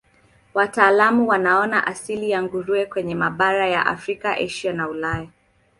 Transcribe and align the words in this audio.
Wataalamu 0.53 1.27
wanaona 1.27 1.87
asili 1.87 2.29
ya 2.29 2.43
nguruwe 2.43 2.85
kwenye 2.85 3.15
mabara 3.15 3.67
ya 3.67 3.85
Afrika, 3.85 4.35
Asia 4.37 4.73
na 4.73 4.89
Ulaya. 4.89 5.27